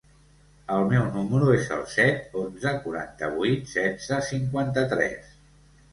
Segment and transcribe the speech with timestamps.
[0.75, 5.33] El meu número es el set, onze, quaranta-vuit, setze, cinquanta-tres.